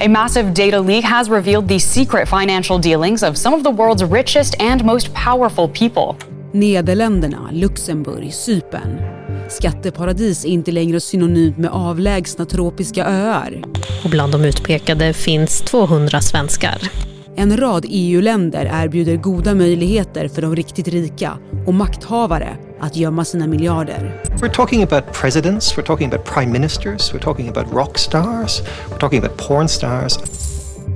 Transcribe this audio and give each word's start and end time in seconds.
A 0.00 0.08
massive 0.08 0.54
data 0.54 0.80
leak 0.80 1.04
has 1.04 1.28
revealed 1.28 1.68
the 1.68 1.78
secret 1.78 2.28
financial 2.28 2.78
dealings 2.78 3.22
of 3.22 3.36
some 3.36 3.56
of 3.56 3.64
the 3.64 3.70
world's 3.70 4.04
richest 4.04 4.54
and 4.60 4.84
most 4.84 5.12
powerful 5.12 5.68
people. 5.68 6.16
Nederländerna, 6.52 7.48
Luxemburg, 7.52 8.32
Cypern. 8.32 9.00
Skatteparadis 9.48 10.44
är 10.44 10.48
inte 10.48 10.72
längre 10.72 11.00
synonymt 11.00 11.58
med 11.58 11.70
avlägsna 11.70 12.46
tropiska 12.46 13.06
öar. 13.06 13.62
Och 14.04 14.10
bland 14.10 14.32
de 14.32 14.44
utpekade 14.44 15.12
finns 15.12 15.60
200 15.60 16.20
svenskar. 16.20 17.07
En 17.38 17.56
rad 17.56 17.84
EU-länder 17.88 18.70
erbjuder 18.72 19.16
goda 19.16 19.54
möjligheter 19.54 20.28
för 20.28 20.42
de 20.42 20.56
riktigt 20.56 20.88
rika 20.88 21.38
och 21.66 21.74
makthavare 21.74 22.56
att 22.80 22.96
gömma 22.96 23.24
sina 23.24 23.46
miljarder. 23.46 24.22
We're 24.40 24.54
talking 24.54 24.82
about 24.82 25.12
presidents, 25.12 25.78
we're 25.78 25.86
talking 25.86 26.12
about 26.12 26.26
prime 26.34 26.52
ministers, 26.52 27.14
we're 27.14 27.22
talking 27.22 27.48
about 27.48 27.72
rock 27.72 27.98
stars, 27.98 28.62
we're 28.90 28.98
talking 29.00 29.24
about 29.24 29.48
porn 29.48 29.68
stars. 29.68 30.18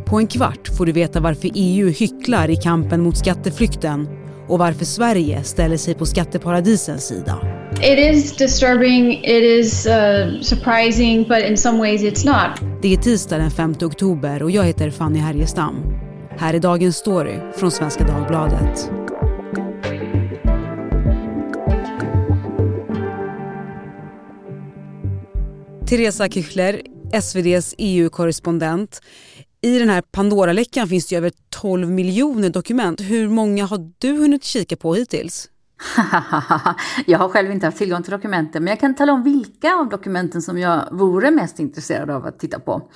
På 0.06 0.18
en 0.18 0.26
kvart 0.26 0.76
får 0.76 0.86
du 0.86 0.92
veta 0.92 1.20
varför 1.20 1.50
EU 1.54 1.88
hycklar 1.88 2.50
i 2.50 2.56
kampen 2.56 3.02
mot 3.02 3.16
skatteflykten 3.16 4.08
och 4.48 4.58
varför 4.58 4.84
Sverige 4.84 5.42
ställer 5.44 5.76
sig 5.76 5.94
på 5.94 6.06
skatteparadisens 6.06 7.06
sida. 7.06 7.38
It 7.72 8.14
is 8.14 8.36
disturbing, 8.36 9.12
it 9.12 9.42
is 9.42 9.86
uh, 9.86 10.40
surprising, 10.40 11.28
but 11.28 11.38
in 11.38 11.56
some 11.56 11.78
ways 11.78 12.02
it's 12.02 12.26
not. 12.26 12.70
Det 12.82 12.92
är 12.92 12.96
tisdag 12.96 13.38
den 13.38 13.50
5 13.50 13.74
oktober 13.82 14.42
och 14.42 14.50
jag 14.50 14.64
heter 14.64 14.90
Fanny 14.90 15.18
Härgestam. 15.18 16.01
Här 16.38 16.54
är 16.54 16.60
dagens 16.60 16.96
story 16.96 17.40
från 17.56 17.70
Svenska 17.70 18.04
Dagbladet. 18.04 18.90
Teresa 25.88 26.28
Küchler, 26.28 26.82
SVDs 27.12 27.74
EU-korrespondent. 27.78 29.00
I 29.60 29.78
den 29.78 29.88
här 29.88 30.02
Pandora-läckan 30.02 30.88
finns 30.88 31.06
det 31.06 31.16
över 31.16 31.32
12 31.50 31.90
miljoner 31.90 32.50
dokument. 32.50 33.00
Hur 33.00 33.28
många 33.28 33.64
har 33.64 33.90
du 33.98 34.12
hunnit 34.12 34.44
kika 34.44 34.76
på 34.76 34.94
hittills? 34.94 35.48
jag 37.06 37.18
har 37.18 37.28
själv 37.28 37.50
inte 37.50 37.66
haft 37.66 37.78
tillgång 37.78 38.02
till 38.02 38.12
dokumenten, 38.12 38.64
men 38.64 38.70
jag 38.70 38.80
kan 38.80 38.94
tala 38.94 39.12
om 39.12 39.22
vilka 39.22 39.74
av 39.74 39.88
dokumenten 39.88 40.42
som 40.42 40.58
jag 40.58 40.88
vore 40.92 41.30
mest 41.30 41.60
intresserad 41.60 42.10
av 42.10 42.26
att 42.26 42.38
titta 42.38 42.58
på. 42.58 42.90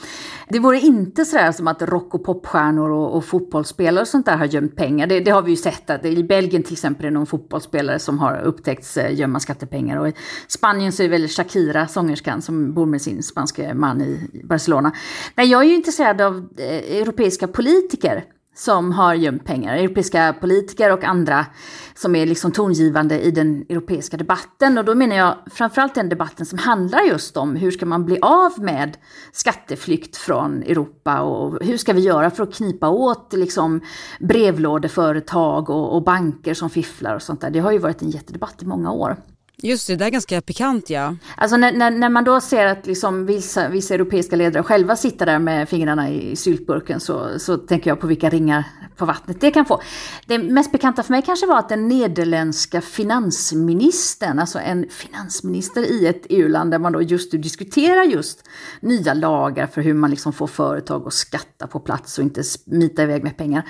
Det 0.49 0.59
vore 0.59 0.81
inte 0.81 1.25
sådär 1.25 1.53
som 1.53 1.69
att 1.69 1.83
rock 1.83 2.15
och 2.15 2.25
popstjärnor 2.25 2.91
och, 2.91 3.17
och 3.17 3.25
fotbollsspelare 3.25 4.03
och 4.03 4.09
sånt 4.09 4.27
där 4.27 4.37
har 4.37 4.47
gömt 4.47 4.77
pengar. 4.77 5.07
Det, 5.07 5.21
det 5.21 5.31
har 5.31 5.43
vi 5.43 5.51
ju 5.51 5.57
sett 5.57 5.91
att 5.91 6.05
i 6.05 6.25
Belgien 6.25 6.63
till 6.63 6.73
exempel 6.73 7.05
är 7.05 7.11
det 7.11 7.15
någon 7.15 7.27
fotbollsspelare 7.27 7.99
som 7.99 8.19
har 8.19 8.41
upptäckts 8.41 8.97
eh, 8.97 9.15
gömma 9.15 9.41
skattepengar 9.41 9.97
och 9.97 10.09
i 10.09 10.13
Spanien 10.49 10.93
så 10.93 11.03
är 11.03 11.09
det 11.09 11.19
väl 11.19 11.29
Shakira, 11.29 11.89
sångerskan, 11.89 12.43
som 12.43 12.75
bor 12.75 12.87
med 12.87 13.03
sin 13.03 13.23
spanske 13.23 13.75
man 13.75 14.03
i 14.03 14.43
Barcelona. 14.45 14.93
Nej, 15.35 15.47
jag 15.47 15.63
är 15.63 15.69
ju 15.69 15.75
intresserad 15.75 16.21
av 16.21 16.49
eh, 16.59 17.01
europeiska 17.01 17.49
politiker 17.49 18.25
som 18.57 18.93
har 18.93 19.15
gömt 19.15 19.45
pengar. 19.45 19.77
Europeiska 19.77 20.35
politiker 20.41 20.93
och 20.93 21.05
andra 21.05 21.47
som 21.95 22.17
är 22.17 22.27
liksom 22.27 22.53
tongivande 22.53 23.21
i 23.21 23.31
den 23.31 23.65
europeiska 23.69 24.17
debatten. 24.17 24.79
Och 24.79 24.85
då 24.85 24.95
menar 24.95 25.17
jag 25.17 25.35
framförallt 25.51 25.95
den 25.95 26.09
debatten 26.09 26.47
som 26.47 26.59
handlar 26.59 27.03
just 27.03 27.37
om 27.37 27.57
hur 27.57 27.71
ska 27.71 27.87
man 27.87 28.05
bli 28.05 28.19
av 28.23 28.53
med 28.59 28.97
skatteflykt 29.33 30.17
från 30.17 30.63
Europa 30.63 31.21
och 31.21 31.65
hur 31.65 31.77
ska 31.77 31.93
vi 31.93 32.01
göra 32.01 32.31
för 32.31 32.43
att 32.43 32.55
knipa 32.55 32.89
åt 32.89 33.33
liksom 33.33 33.81
brevlådeföretag 34.21 35.71
och, 35.71 35.95
och 35.95 36.03
banker 36.03 36.55
som 36.55 36.71
fifflar 36.71 37.15
och 37.15 37.23
sånt 37.23 37.41
där. 37.41 37.51
Det 37.51 37.59
har 37.59 37.73
ju 37.73 37.79
varit 37.79 38.03
en 38.03 38.11
jättedebatt 38.11 38.63
i 38.63 38.67
många 38.67 38.93
år. 38.93 39.17
Just 39.63 39.87
det, 39.87 39.97
det 39.97 40.05
är 40.05 40.11
ganska 40.11 40.41
pikant 40.41 40.91
ja. 40.91 41.17
Alltså 41.37 41.57
när, 41.57 41.73
när, 41.73 41.91
när 41.91 42.09
man 42.09 42.25
då 42.25 42.41
ser 42.41 42.67
att 42.67 42.87
liksom 42.87 43.27
vissa, 43.27 43.69
vissa 43.69 43.95
europeiska 43.95 44.37
ledare 44.37 44.63
själva 44.63 44.97
sitter 44.97 45.27
där 45.27 45.39
med 45.39 45.69
fingrarna 45.69 46.11
i 46.11 46.37
syltburken 46.37 47.01
så, 47.01 47.39
så 47.39 47.57
tänker 47.57 47.91
jag 47.91 48.01
på 48.01 48.07
vilka 48.07 48.31
ringar 48.31 48.65
på 48.97 49.05
vattnet 49.05 49.41
det 49.41 49.51
kan 49.51 49.65
få. 49.65 49.83
Det 50.27 50.39
mest 50.39 50.73
bekanta 50.73 51.03
för 51.03 51.11
mig 51.11 51.23
kanske 51.23 51.47
var 51.47 51.59
att 51.59 51.69
den 51.69 51.89
nederländska 51.89 52.81
finansministern, 52.81 54.39
alltså 54.39 54.59
en 54.59 54.89
finansminister 54.91 55.83
i 55.83 56.07
ett 56.07 56.27
EU-land 56.29 56.71
där 56.71 56.79
man 56.79 56.93
då 56.93 57.03
just 57.03 57.33
nu 57.33 57.39
diskuterar 57.39 58.03
just 58.03 58.49
nya 58.81 59.15
lagar 59.15 59.67
för 59.67 59.83
hur 59.83 59.95
man 59.95 60.11
liksom 60.11 60.33
får 60.33 60.47
företag 60.47 61.07
att 61.07 61.13
skatta 61.13 61.67
på 61.67 61.81
plats 61.81 62.19
och 62.19 62.25
inte 62.25 62.45
smita 62.45 63.03
iväg 63.03 63.23
med 63.23 63.37
pengar. 63.37 63.63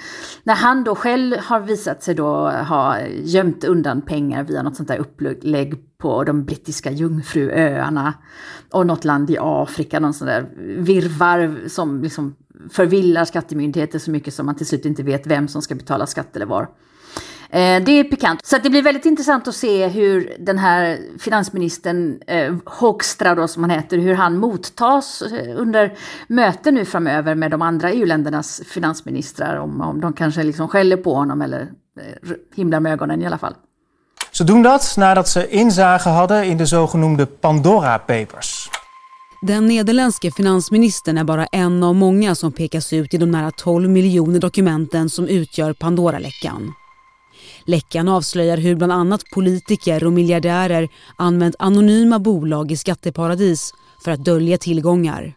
När 0.44 0.54
han 0.54 0.84
då 0.84 0.94
själv 0.94 1.36
har 1.38 1.60
visat 1.60 2.02
sig 2.02 2.14
då 2.14 2.50
ha 2.50 3.00
gömt 3.08 3.64
undan 3.64 4.02
pengar 4.02 4.42
via 4.42 4.62
något 4.62 4.76
sånt 4.76 4.88
där 4.88 4.98
upplägg 4.98 5.75
på 5.98 6.24
de 6.24 6.44
brittiska 6.44 6.90
jungfruöarna 6.90 8.14
och 8.70 8.86
något 8.86 9.04
land 9.04 9.30
i 9.30 9.36
Afrika, 9.40 10.00
någon 10.00 10.14
sån 10.14 10.26
där 10.26 10.48
virvar 10.78 11.68
som 11.68 12.02
liksom 12.02 12.36
förvillar 12.70 13.24
skattemyndigheter 13.24 13.98
så 13.98 14.10
mycket 14.10 14.34
som 14.34 14.46
man 14.46 14.54
till 14.54 14.66
slut 14.66 14.84
inte 14.84 15.02
vet 15.02 15.26
vem 15.26 15.48
som 15.48 15.62
ska 15.62 15.74
betala 15.74 16.06
skatt 16.06 16.36
eller 16.36 16.46
var. 16.46 16.68
Eh, 17.50 17.82
det 17.84 17.92
är 17.92 18.04
pikant. 18.04 18.46
Så 18.46 18.58
det 18.58 18.70
blir 18.70 18.82
väldigt 18.82 19.06
intressant 19.06 19.48
att 19.48 19.54
se 19.54 19.88
hur 19.88 20.36
den 20.38 20.58
här 20.58 20.98
finansministern, 21.18 22.20
eh, 22.26 22.54
Hoekstra 22.64 23.34
då 23.34 23.48
som 23.48 23.62
han 23.62 23.70
heter, 23.70 23.98
hur 23.98 24.14
han 24.14 24.38
mottas 24.38 25.22
eh, 25.22 25.60
under 25.60 25.98
möten 26.28 26.74
nu 26.74 26.84
framöver 26.84 27.34
med 27.34 27.50
de 27.50 27.62
andra 27.62 27.90
EU-ländernas 27.90 28.62
finansministrar. 28.66 29.56
Om, 29.56 29.80
om 29.80 30.00
de 30.00 30.12
kanske 30.12 30.42
liksom 30.42 30.68
skäller 30.68 30.96
på 30.96 31.14
honom 31.14 31.42
eller 31.42 31.60
eh, 32.00 32.32
himlar 32.54 32.80
med 32.80 32.92
ögonen 32.92 33.22
i 33.22 33.26
alla 33.26 33.38
fall. 33.38 33.54
Ze 34.36 34.44
doen 34.44 34.62
dat 34.62 34.94
nadat 34.96 35.28
ze 35.28 35.48
inzage 35.48 36.08
hadden 36.08 36.44
in 36.44 36.56
de 36.56 36.66
zogenoemde 36.66 37.26
Pandora 37.26 37.98
Papers. 37.98 38.70
Den 39.40 39.66
nederländske 39.66 40.30
finansministern 40.30 41.18
är 41.18 41.24
bara 41.24 41.46
en 41.46 41.82
av 41.82 41.94
många 41.94 42.34
som 42.34 42.52
pekas 42.52 42.92
ut 42.92 43.14
i 43.14 43.18
de 43.18 43.30
nära 43.30 43.50
12 43.50 43.90
miljoner 43.90 44.40
dokumenten 44.40 45.10
som 45.10 45.28
utgör 45.28 45.72
Pandora-läckan. 45.72 46.72
Läckan 47.64 48.08
avslöjar 48.08 48.56
hur 48.56 48.74
bland 48.74 48.92
annat 48.92 49.20
politiker 49.34 50.04
och 50.04 50.12
miljardärer 50.12 50.88
använt 51.16 51.56
anonyma 51.58 52.18
bolag 52.18 52.72
i 52.72 52.76
skatteparadis 52.76 53.74
för 54.04 54.10
att 54.10 54.24
dölja 54.24 54.58
tillgångar. 54.58 55.35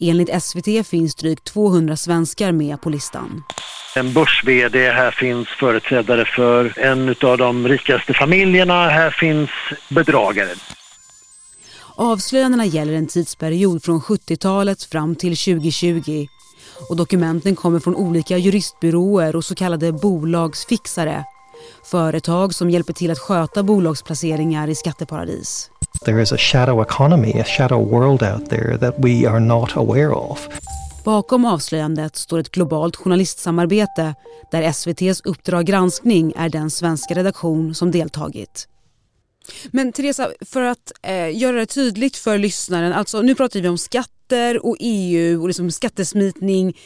Enligt 0.00 0.42
SVT 0.42 0.86
finns 0.86 1.14
drygt 1.14 1.44
200 1.44 1.96
svenskar 1.96 2.52
med 2.52 2.80
på 2.80 2.90
listan. 2.90 3.42
En 3.96 4.12
börs-VD, 4.12 4.90
här 4.90 5.10
finns 5.10 5.48
företrädare 5.48 6.24
för 6.24 6.78
en 6.78 7.14
av 7.22 7.38
de 7.38 7.68
rikaste 7.68 8.14
familjerna, 8.14 8.88
här 8.88 9.10
finns 9.10 9.50
bedragare. 9.88 10.54
Avslöjandena 11.96 12.64
gäller 12.66 12.92
en 12.92 13.06
tidsperiod 13.06 13.84
från 13.84 14.00
70-talet 14.00 14.82
fram 14.82 15.16
till 15.16 15.36
2020 15.36 16.26
och 16.90 16.96
dokumenten 16.96 17.56
kommer 17.56 17.80
från 17.80 17.96
olika 17.96 18.38
juristbyråer 18.38 19.36
och 19.36 19.44
så 19.44 19.54
kallade 19.54 19.92
bolagsfixare. 19.92 21.24
Företag 21.90 22.54
som 22.54 22.70
hjälper 22.70 22.92
till 22.92 23.10
att 23.10 23.18
sköta 23.18 23.62
bolagsplaceringar 23.62 24.68
i 24.68 24.74
skatteparadis. 24.74 25.70
There 26.04 26.22
is 26.22 26.32
a 26.32 26.38
shadow 26.38 26.82
economy, 26.82 27.40
a 27.40 27.44
shadow 27.44 27.78
world 27.78 28.22
out 28.22 28.48
there 28.50 28.78
that 28.78 28.94
we 28.98 29.26
are 29.26 29.40
not 29.40 29.76
aware 29.76 30.14
of. 30.14 30.48
Bakom 31.04 31.44
avslöjandet 31.44 32.16
står 32.16 32.38
ett 32.38 32.50
globalt 32.50 32.96
journalistsamarbete 32.96 34.14
där 34.50 34.72
SVTs 34.72 35.20
Uppdrag 35.24 35.66
granskning 35.66 36.32
är 36.36 36.48
den 36.48 36.70
svenska 36.70 37.14
redaktion 37.14 37.74
som 37.74 37.90
deltagit. 37.90 38.68
Men 39.70 39.92
Teresa, 39.92 40.32
för 40.40 40.62
att 40.62 40.92
eh, 41.02 41.36
göra 41.38 41.56
det 41.56 41.66
tydligt 41.66 42.16
för 42.16 42.38
lyssnaren, 42.38 42.92
alltså 42.92 43.22
nu 43.22 43.34
pratar 43.34 43.60
vi 43.60 43.68
om 43.68 43.78
skatter 43.78 44.66
och 44.66 44.76
EU 44.80 45.42
och 45.42 45.48
liksom 45.48 45.70
skattesmitning 45.70 46.76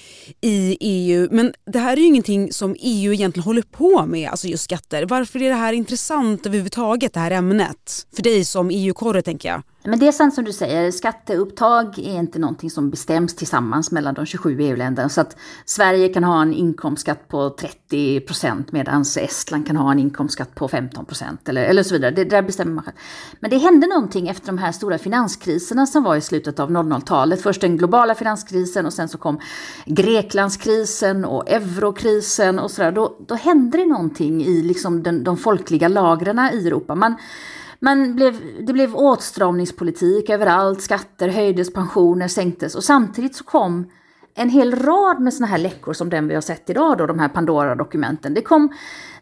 i 0.41 0.77
EU. 0.81 1.29
Men 1.31 1.53
det 1.67 1.79
här 1.79 1.93
är 1.93 2.01
ju 2.01 2.07
ingenting 2.07 2.53
som 2.53 2.77
EU 2.79 3.13
egentligen 3.13 3.45
håller 3.45 3.63
på 3.63 4.07
med, 4.07 4.31
alltså 4.31 4.47
just 4.47 4.65
skatter. 4.65 5.07
Varför 5.07 5.43
är 5.43 5.49
det 5.49 5.55
här 5.55 5.73
intressant 5.73 6.47
överhuvudtaget, 6.47 7.15
det 7.15 7.21
här 7.21 7.31
ämnet? 7.31 8.07
För 8.17 8.23
dig 8.23 8.45
som 8.45 8.71
EU-korre 8.71 9.23
tänker 9.23 9.49
jag. 9.49 9.63
Men 9.88 9.99
det 9.99 10.09
är 10.09 10.12
sant 10.12 10.34
som 10.34 10.44
du 10.44 10.53
säger, 10.53 10.91
skatteupptag 10.91 11.99
är 11.99 12.19
inte 12.19 12.38
någonting 12.38 12.71
som 12.71 12.91
bestäms 12.91 13.37
tillsammans 13.37 13.91
mellan 13.91 14.15
de 14.15 14.26
27 14.26 14.60
EU-länderna. 14.60 15.09
Så 15.09 15.21
att 15.21 15.36
Sverige 15.65 16.09
kan 16.09 16.24
ha 16.24 16.42
en 16.42 16.53
inkomstskatt 16.53 17.28
på 17.28 17.51
30 17.51 18.21
procent 18.21 18.72
medan 18.72 19.04
Estland 19.16 19.66
kan 19.66 19.77
ha 19.77 19.92
en 19.92 19.98
inkomstskatt 19.98 20.54
på 20.54 20.68
15 20.68 21.04
procent 21.04 21.48
eller, 21.48 21.65
eller 21.65 21.83
så 21.83 21.95
vidare. 21.95 22.10
Det 22.10 22.24
där 22.24 22.42
bestämmer 22.42 22.72
man 22.72 22.84
själv. 22.84 22.97
Men 23.41 23.51
det 23.51 23.59
hände 23.59 23.86
någonting 23.86 24.28
efter 24.28 24.47
de 24.47 24.59
här 24.59 24.72
stora 24.72 24.98
finanskriserna 24.98 25.86
som 25.86 26.03
var 26.03 26.16
i 26.16 26.21
slutet 26.21 26.60
av 26.60 26.71
00-talet. 26.71 27.42
Först 27.42 27.60
den 27.60 27.77
globala 27.77 28.15
finanskrisen 28.15 28.86
och 28.86 28.92
sen 28.92 29.09
så 29.09 29.18
kom 29.18 29.41
Greklandskrisen 29.86 31.24
och 31.24 31.51
eurokrisen 31.51 32.59
och 32.59 32.71
sådär. 32.71 32.92
Då, 32.92 33.16
då 33.27 33.34
hände 33.34 33.78
det 33.78 33.86
någonting 33.86 34.45
i 34.45 34.63
liksom 34.63 35.03
den, 35.03 35.24
de 35.24 35.36
folkliga 35.36 35.89
lagren 35.89 36.39
i 36.39 36.66
Europa. 36.66 36.95
Man, 36.95 37.15
man 37.80 38.16
blev, 38.16 38.65
det 38.66 38.72
blev 38.72 38.97
åtstramningspolitik 38.97 40.30
överallt, 40.30 40.83
skatter 40.83 41.28
höjdes, 41.28 41.72
pensioner 41.72 42.28
sänktes 42.28 42.75
och 42.75 42.84
samtidigt 42.84 43.36
så 43.36 43.45
kom 43.45 43.91
en 44.34 44.51
hel 44.51 44.77
rad 44.77 45.21
med 45.21 45.34
sådana 45.34 45.51
här 45.51 45.59
läckor 45.59 45.92
som 45.92 46.10
den 46.10 46.28
vi 46.28 46.34
har 46.34 46.41
sett 46.41 46.71
idag 46.71 46.98
då, 46.98 47.07
de 47.07 47.19
här 47.19 47.28
Pandora-dokumenten. 47.28 48.34
Det 48.34 48.42
kom 48.42 48.72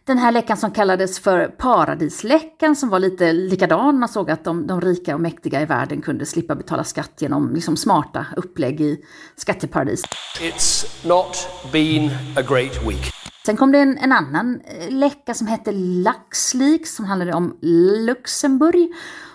Den 0.05 0.19
här 0.19 0.32
läckan 0.32 0.56
som 0.56 0.70
kallades 0.70 1.19
för 1.19 1.47
paradisläckan 1.49 2.76
som 2.76 2.88
var 2.88 2.99
lite 2.99 3.32
likadan. 3.32 3.99
Man 3.99 4.08
såg 4.08 4.31
att 4.31 4.44
de, 4.44 4.67
de 4.67 4.81
rika 4.81 5.14
och 5.14 5.20
mäktiga 5.20 5.62
i 5.62 5.64
världen 5.64 6.03
kunde 6.03 6.26
slippa 6.26 6.55
betala 6.55 6.85
skatt 6.85 7.12
genom 7.19 7.55
liksom 7.55 7.76
smarta 7.76 8.26
upplägg 8.37 8.81
i 8.81 9.05
skatteparadis. 9.37 10.05
It's 10.41 11.08
not 11.08 11.49
been 11.73 12.11
a 12.37 12.43
great 12.49 12.88
week. 12.88 13.25
Sen 13.46 13.56
kom 13.56 13.72
det 13.72 13.78
en, 13.78 13.98
en 13.98 14.12
annan 14.12 14.60
eh, 14.64 14.90
läcka 14.90 15.34
som 15.34 15.46
hette 15.46 15.72
Laxlik 15.72 16.87
som 16.87 17.04
handlade 17.04 17.32
om 17.32 17.58
Luxemburg 18.06 18.93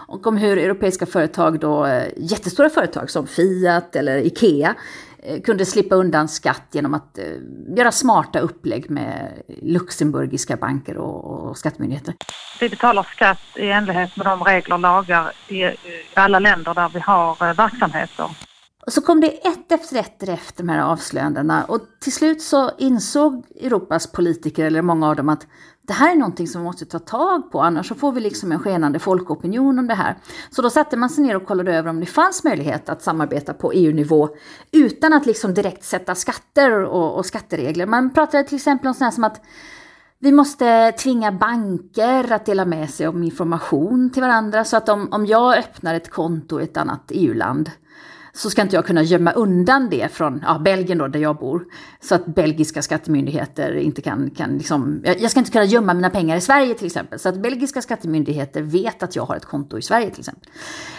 och 0.08 0.28
om 0.28 0.38
hur 0.38 0.58
europeiska 0.58 1.06
företag 1.06 1.60
då, 1.60 1.86
eh, 1.86 2.08
jättestora 2.18 2.70
företag 2.70 3.10
som 3.10 3.28
Fiat 3.28 3.96
eller 3.96 4.18
Ikea, 4.18 4.76
eh, 5.24 5.42
kunde 5.42 5.66
slippa 5.66 5.96
undan 5.96 6.28
skatt 6.28 6.68
genom 6.72 6.94
att 6.94 7.20
göra 7.78 7.92
smarta 7.92 8.40
upplägg 8.40 8.90
med 8.90 9.32
luxemburgiska 9.62 10.56
banker 10.56 10.98
och, 10.98 11.50
och 11.50 11.58
skattemyndigheter. 11.58 12.14
Vi 12.60 12.70
betalar 12.70 13.04
skatt 13.04 13.42
i 13.56 13.70
enlighet 13.70 14.18
med 14.18 14.26
de 14.26 14.44
regler 14.44 14.74
och 14.74 14.80
lagar 14.80 15.32
i 15.48 15.72
alla 16.14 16.40
länder 16.40 16.74
där 16.74 16.90
vi 16.90 17.00
har 17.00 17.54
verksamheter. 17.54 18.51
Och 18.86 18.94
så 18.94 19.02
kom 19.02 19.22
det 19.22 19.48
ett 19.48 19.72
efter 19.72 20.00
ett 20.00 20.24
efter 20.24 20.64
de 20.64 20.70
här 20.70 20.82
avslöjandena 20.82 21.64
och 21.64 21.82
till 22.00 22.14
slut 22.14 22.42
så 22.42 22.72
insåg 22.78 23.46
Europas 23.56 24.08
politiker, 24.08 24.66
eller 24.66 24.82
många 24.82 25.10
av 25.10 25.16
dem, 25.16 25.30
att 25.30 25.48
det 25.88 25.94
här 25.94 26.12
är 26.12 26.16
någonting 26.16 26.48
som 26.48 26.62
vi 26.62 26.66
måste 26.66 26.86
ta 26.86 27.00
tag 27.00 27.52
på, 27.52 27.62
annars 27.62 27.88
så 27.88 27.96
får 27.96 28.12
vi 28.12 28.22
liksom 28.22 28.52
en 28.52 28.60
skenande 28.60 29.00
folkopinion 29.00 29.80
om 29.80 29.88
det 29.88 29.94
här. 29.94 30.18
Så 30.50 30.62
då 30.62 30.70
satte 30.70 30.98
man 30.98 31.10
sig 31.10 31.24
ner 31.24 31.36
och 31.36 31.46
kollade 31.46 31.76
över 31.76 31.90
om 31.90 32.00
det 32.00 32.06
fanns 32.06 32.44
möjlighet 32.44 32.90
att 32.90 33.02
samarbeta 33.02 33.54
på 33.54 33.72
EU-nivå 33.72 34.30
utan 34.72 35.14
att 35.14 35.26
liksom 35.26 35.54
direkt 35.54 35.84
sätta 35.84 36.16
skatter 36.16 36.72
och, 36.72 37.18
och 37.18 37.26
skatteregler. 37.26 37.86
Man 37.86 38.14
pratade 38.14 38.44
till 38.44 38.56
exempel 38.56 38.88
om 38.88 38.94
sådana 38.94 39.12
som 39.12 39.24
att 39.24 39.42
vi 40.20 40.32
måste 40.32 40.92
tvinga 40.92 41.32
banker 41.32 42.32
att 42.32 42.46
dela 42.46 42.66
med 42.66 42.90
sig 42.90 43.08
om 43.08 43.24
information 43.24 44.10
till 44.10 44.22
varandra 44.22 44.64
så 44.64 44.78
att 44.78 44.90
om, 44.90 45.08
om 45.12 45.26
jag 45.26 45.58
öppnar 45.58 45.96
ett 45.96 46.10
konto 46.10 46.60
i 46.60 46.64
ett 46.64 46.78
annat 46.78 47.04
EU-land 47.10 47.72
så 48.34 48.50
ska 48.50 48.62
inte 48.62 48.76
jag 48.76 48.86
kunna 48.86 49.04
gömma 49.04 49.32
undan 49.32 49.90
det 49.90 50.12
från 50.12 50.44
ja, 50.48 50.60
Belgien 50.60 50.98
då, 50.98 51.08
där 51.08 51.20
jag 51.20 51.38
bor. 51.38 51.66
Så 52.02 52.16
att 52.16 52.26
belgiska 52.26 52.82
skattemyndigheter 52.82 53.76
inte 53.76 54.02
kan, 54.02 54.30
kan 54.30 54.58
liksom, 54.58 55.02
jag 55.04 55.32
ska 55.32 55.40
inte 55.40 55.52
kunna 55.52 55.66
gömma 55.66 55.94
mina 55.94 56.10
pengar 56.10 56.38
i 56.38 56.42
Sverige 56.42 56.74
till 56.74 56.86
exempel. 56.86 57.20
Så 57.20 57.30
att 57.30 57.38
belgiska 57.42 57.82
skattemyndigheter 57.82 58.62
vet 58.62 59.04
att 59.04 59.16
jag 59.16 59.24
har 59.26 59.36
ett 59.36 59.46
konto 59.46 59.78
i 59.78 59.82
Sverige 59.82 60.10
till 60.10 60.20
exempel. 60.20 60.50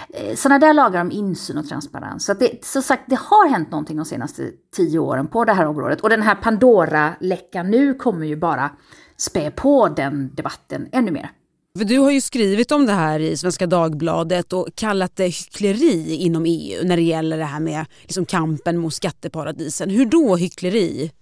Eh, 0.08 0.34
Sådana 0.34 0.58
där 0.58 0.74
lagar 0.74 1.00
om 1.00 1.10
insyn 1.10 1.58
och 1.58 1.68
transparens. 1.68 2.24
Så 2.24 2.32
att 2.32 2.40
det, 2.40 2.64
som 2.64 2.82
sagt, 2.82 3.02
det 3.06 3.18
har 3.18 3.48
hänt 3.48 3.70
någonting 3.70 3.96
de 3.96 4.04
senaste 4.04 4.50
tio 4.76 4.98
åren 4.98 5.26
på 5.26 5.44
det 5.44 5.52
här 5.52 5.66
området. 5.66 6.00
Och 6.00 6.10
den 6.10 6.22
här 6.22 6.34
Pandora-läckan 6.34 7.70
nu 7.70 7.94
kommer 7.94 8.26
ju 8.26 8.36
bara 8.36 8.70
spä 9.16 9.50
på 9.50 9.88
den 9.88 10.34
debatten 10.34 10.88
ännu 10.92 11.10
mer. 11.10 11.30
För 11.78 11.84
du 11.84 11.98
har 11.98 12.10
ju 12.10 12.20
skrivit 12.20 12.72
om 12.72 12.86
det 12.86 12.92
här 12.92 13.20
i 13.20 13.36
Svenska 13.36 13.66
Dagbladet 13.66 14.52
och 14.52 14.68
kallat 14.74 15.16
det 15.16 15.24
hyckleri 15.24 16.14
inom 16.14 16.44
EU 16.46 16.84
när 16.84 16.96
det 16.96 17.02
gäller 17.02 17.38
det 17.38 17.44
här 17.44 17.60
med 17.60 17.86
liksom 18.02 18.24
kampen 18.24 18.78
mot 18.78 18.94
skatteparadisen. 18.94 19.90
Hur 19.90 20.06
då 20.06 20.36
hyckleri? 20.36 21.12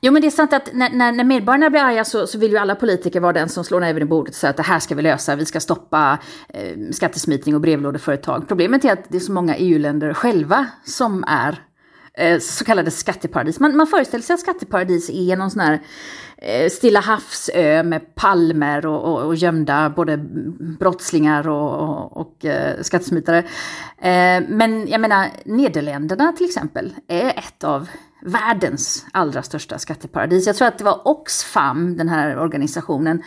Jo 0.00 0.12
men 0.12 0.22
det 0.22 0.28
är 0.28 0.30
sant 0.30 0.52
att 0.52 0.68
när, 0.72 0.90
när, 0.90 1.12
när 1.12 1.24
medborgarna 1.24 1.70
blir 1.70 1.80
arga 1.80 2.04
så, 2.04 2.26
så, 2.26 2.38
vill 2.38 2.50
ju 2.50 2.58
alla 2.58 2.74
politiker 2.74 3.20
vara 3.20 3.32
den 3.32 3.48
som 3.48 3.64
slår 3.64 3.80
näven 3.80 4.02
i 4.02 4.04
bordet 4.04 4.34
och 4.34 4.36
säger 4.36 4.50
att 4.50 4.56
det 4.56 4.62
här 4.62 4.78
ska 4.78 4.94
vi 4.94 5.02
lösa, 5.02 5.36
vi 5.36 5.44
ska 5.44 5.60
stoppa 5.60 6.18
eh, 6.48 6.76
skattesmitning 6.92 7.54
och 7.54 7.60
brevlådeföretag. 7.60 8.48
Problemet 8.48 8.84
är 8.84 8.92
att 8.92 9.04
det 9.08 9.16
är 9.16 9.20
så 9.20 9.32
många 9.32 9.56
EU-länder 9.56 10.14
själva 10.14 10.66
som 10.84 11.24
är 11.24 11.62
eh, 12.14 12.38
så 12.38 12.64
kallade 12.64 12.90
skatteparadis. 12.90 13.60
Man, 13.60 13.76
man 13.76 13.86
föreställer 13.86 14.24
sig 14.24 14.34
att 14.34 14.40
skatteparadis 14.40 15.10
är 15.10 15.36
någon 15.36 15.50
sån 15.50 15.60
här 15.60 15.80
Eh, 16.42 16.68
Stilla 16.70 17.00
havsö 17.00 17.82
med 17.82 18.14
palmer 18.14 18.86
och, 18.86 19.04
och, 19.04 19.26
och 19.26 19.34
gömda 19.34 19.90
både 19.90 20.16
brottslingar 20.78 21.48
och, 21.48 21.88
och, 21.88 22.16
och 22.16 22.44
eh, 22.44 22.82
skattesmitare. 22.82 23.38
Eh, 23.98 24.42
men 24.48 24.88
jag 24.88 25.00
menar, 25.00 25.26
Nederländerna 25.44 26.32
till 26.32 26.46
exempel 26.46 26.94
är 27.08 27.28
ett 27.28 27.64
av 27.64 27.88
världens 28.20 29.06
allra 29.12 29.42
största 29.42 29.78
skatteparadis. 29.78 30.46
Jag 30.46 30.56
tror 30.56 30.68
att 30.68 30.78
det 30.78 30.84
var 30.84 31.08
Oxfam, 31.08 31.96
den 31.96 32.08
här 32.08 32.38
organisationen, 32.38 33.22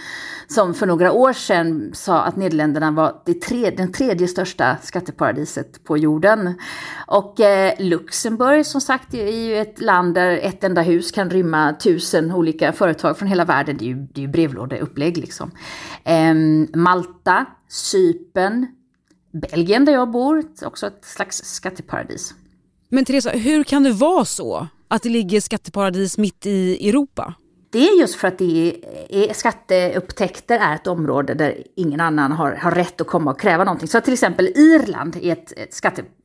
som 0.47 0.73
för 0.73 0.85
några 0.85 1.11
år 1.11 1.33
sedan 1.33 1.91
sa 1.93 2.21
att 2.21 2.35
Nederländerna 2.35 2.91
var 2.91 3.21
det 3.25 3.41
tre, 3.41 3.69
den 3.69 3.91
tredje 3.91 4.27
största 4.27 4.77
skatteparadiset 4.83 5.83
på 5.83 5.97
jorden. 5.97 6.53
Och 7.07 7.39
eh, 7.39 7.73
Luxemburg 7.79 8.65
som 8.65 8.81
sagt 8.81 9.13
är 9.13 9.31
ju 9.31 9.57
ett 9.57 9.81
land 9.81 10.15
där 10.15 10.31
ett 10.31 10.63
enda 10.63 10.81
hus 10.81 11.11
kan 11.11 11.29
rymma 11.29 11.73
tusen 11.73 12.31
olika 12.31 12.73
företag 12.73 13.17
från 13.17 13.27
hela 13.27 13.45
världen. 13.45 13.77
Det 13.77 13.85
är 13.85 13.87
ju, 13.87 13.95
det 13.95 14.21
är 14.21 14.25
ju 14.25 14.31
brevlådeupplägg 14.31 15.17
liksom. 15.17 15.51
Eh, 16.03 16.33
Malta, 16.75 17.45
Cypern, 17.67 18.67
Belgien 19.31 19.85
där 19.85 19.93
jag 19.93 20.11
bor, 20.11 20.43
också 20.65 20.87
ett 20.87 21.05
slags 21.05 21.37
skatteparadis. 21.37 22.33
Men 22.89 23.05
Teresa, 23.05 23.29
hur 23.29 23.63
kan 23.63 23.83
det 23.83 23.91
vara 23.91 24.25
så 24.25 24.67
att 24.91 25.03
det 25.03 25.09
ligger 25.09 25.41
skatteparadis 25.41 26.17
mitt 26.17 26.45
i 26.45 26.89
Europa? 26.89 27.33
Det 27.71 27.87
är 27.87 27.99
just 27.99 28.15
för 28.15 28.27
att 28.27 28.37
det 28.37 28.75
är, 29.09 29.33
skatteupptäckter 29.33 30.59
är 30.59 30.75
ett 30.75 30.87
område 30.87 31.33
där 31.33 31.63
ingen 31.75 32.01
annan 32.01 32.31
har, 32.31 32.51
har 32.51 32.71
rätt 32.71 33.01
att 33.01 33.07
komma 33.07 33.31
och 33.31 33.39
kräva 33.39 33.63
någonting. 33.63 33.87
Så 33.87 34.01
till 34.01 34.13
exempel 34.13 34.45
Irland 34.45 35.17
är 35.21 35.31
ett, 35.31 35.53
ett 35.57 35.73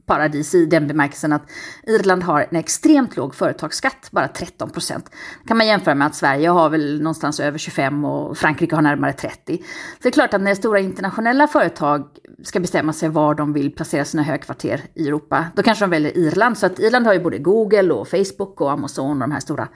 paradis 0.06 0.54
i 0.54 0.66
den 0.66 0.86
bemärkelsen 0.86 1.32
att 1.32 1.50
Irland 1.86 2.22
har 2.22 2.46
en 2.50 2.56
extremt 2.56 3.16
låg 3.16 3.34
företagsskatt, 3.34 4.08
bara 4.10 4.28
13 4.28 4.70
procent. 4.70 5.10
kan 5.46 5.56
man 5.56 5.66
jämföra 5.66 5.94
med 5.94 6.06
att 6.06 6.14
Sverige 6.14 6.48
har 6.48 6.70
väl 6.70 7.02
någonstans 7.02 7.40
över 7.40 7.58
25 7.58 8.04
och 8.04 8.38
Frankrike 8.38 8.74
har 8.74 8.82
närmare 8.82 9.12
30. 9.12 9.56
Så 9.56 9.62
det 10.02 10.08
är 10.08 10.12
klart 10.12 10.34
att 10.34 10.40
när 10.40 10.54
stora 10.54 10.80
internationella 10.80 11.46
företag 11.46 12.06
ska 12.44 12.60
bestämma 12.60 12.92
sig 12.92 13.08
var 13.08 13.34
de 13.34 13.52
vill 13.52 13.74
placera 13.74 14.04
sina 14.04 14.22
högkvarter 14.22 14.80
i 14.94 15.08
Europa, 15.08 15.46
då 15.56 15.62
kanske 15.62 15.84
de 15.84 15.90
väljer 15.90 16.18
Irland. 16.18 16.58
Så 16.58 16.66
att 16.66 16.78
Irland 16.78 17.06
har 17.06 17.14
ju 17.14 17.20
både 17.20 17.38
Google 17.38 17.94
och 17.94 18.08
Facebook 18.08 18.60
och 18.60 18.72
Amazon 18.72 19.10
och 19.10 19.28
de 19.28 19.32
här 19.32 19.40
stora 19.40 19.68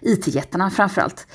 IT-jättarna 0.00 0.70
framförallt. 0.70 1.26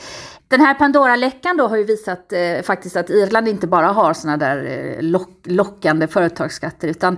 Den 0.48 0.62
här 0.62 0.74
Pandora-läckan 0.74 1.58
då 1.58 1.68
har 1.68 1.78
ju 1.78 1.84
visat 1.84 2.34
eh, 2.34 2.62
faktiskt 2.64 2.96
att 2.96 3.10
Irland 3.10 3.48
inte 3.48 3.68
bara 3.68 3.88
har 3.88 4.14
sådana 4.14 4.38
där 4.38 4.66
eh, 4.66 5.02
lock, 5.02 5.30
lockande 5.44 6.08
företagsskatter 6.08 6.88
utan 6.88 7.18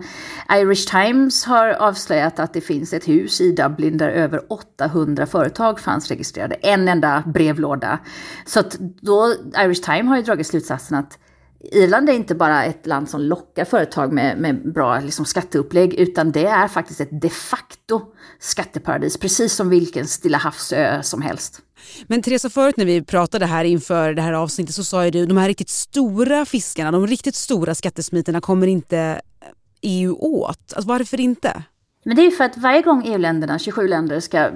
Irish 0.53 0.91
Times 0.91 1.45
har 1.45 1.69
avslöjat 1.69 2.39
att 2.39 2.53
det 2.53 2.61
finns 2.61 2.93
ett 2.93 3.07
hus 3.07 3.41
i 3.41 3.51
Dublin 3.51 3.97
där 3.97 4.09
över 4.09 4.53
800 4.53 5.25
företag 5.25 5.79
fanns 5.79 6.07
registrerade. 6.07 6.55
En 6.55 6.87
enda 6.87 7.23
brevlåda. 7.25 7.99
Så 8.45 8.59
att 8.59 8.77
då, 8.79 9.33
Irish 9.57 9.83
Times 9.83 10.09
har 10.09 10.17
ju 10.17 10.23
dragit 10.23 10.47
slutsatsen 10.47 10.97
att 10.97 11.19
Irland 11.71 12.09
är 12.09 12.13
inte 12.13 12.35
bara 12.35 12.65
ett 12.65 12.85
land 12.85 13.09
som 13.09 13.21
lockar 13.21 13.65
företag 13.65 14.13
med, 14.13 14.37
med 14.37 14.73
bra 14.73 14.99
liksom, 14.99 15.25
skatteupplägg, 15.25 15.93
utan 15.93 16.31
det 16.31 16.45
är 16.45 16.67
faktiskt 16.67 17.01
ett 17.01 17.21
de 17.21 17.29
facto 17.29 18.01
skatteparadis, 18.39 19.17
precis 19.17 19.53
som 19.53 19.69
vilken 19.69 20.07
Stilla 20.07 20.37
havsö 20.37 21.03
som 21.03 21.21
helst. 21.21 21.61
Men 22.07 22.21
Teresa, 22.21 22.49
förut 22.49 22.77
när 22.77 22.85
vi 22.85 23.01
pratade 23.01 23.45
här 23.45 23.65
inför 23.65 24.13
det 24.13 24.21
här 24.21 24.33
avsnittet 24.33 24.75
så 24.75 24.83
sa 24.83 25.05
ju 25.05 25.11
du 25.11 25.25
de 25.25 25.37
här 25.37 25.47
riktigt 25.47 25.69
stora 25.69 26.45
fiskarna, 26.45 26.91
de 26.91 27.07
riktigt 27.07 27.35
stora 27.35 27.75
skattesmiterna 27.75 28.41
kommer 28.41 28.67
inte 28.67 28.97
eh, 28.99 29.47
EU 29.81 30.15
åt. 30.19 30.73
Alltså, 30.75 30.89
varför 30.89 31.19
inte? 31.19 31.63
Men 32.07 32.15
det 32.15 32.21
är 32.21 32.23
ju 32.23 32.31
för 32.31 32.43
att 32.43 32.57
varje 32.57 32.81
gång 32.81 33.03
EU-länderna, 33.05 33.59
27 33.59 33.87
länder, 33.87 34.19
ska 34.19 34.49